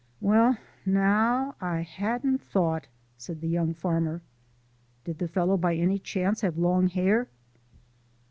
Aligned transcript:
"Well, 0.19 0.57
naow, 0.83 1.53
I 1.61 1.81
hadn't 1.81 2.41
thought," 2.41 2.87
said 3.19 3.39
the 3.39 3.47
young 3.47 3.75
farmer. 3.75 4.23
"Did 5.03 5.19
the 5.19 5.27
fellow 5.27 5.57
by 5.57 5.75
any 5.75 5.99
chance 5.99 6.41
have 6.41 6.57
long 6.57 6.87
hair?" 6.87 7.29